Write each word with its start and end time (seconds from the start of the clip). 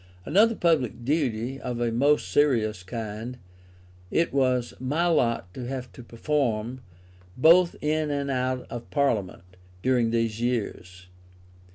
Another 0.25 0.55
public 0.55 1.05
duty, 1.05 1.59
of 1.59 1.79
a 1.79 1.91
most 1.91 2.31
serious 2.31 2.81
kind, 2.81 3.37
it 4.09 4.33
was 4.33 4.73
my 4.79 5.05
lot 5.05 5.53
to 5.53 5.67
have 5.67 5.91
to 5.93 6.01
perform, 6.01 6.81
both 7.37 7.75
in 7.81 8.09
and 8.09 8.31
out 8.31 8.65
of 8.71 8.89
Parliament, 8.89 9.43
during 9.83 10.09
these 10.09 10.41
years. 10.41 11.05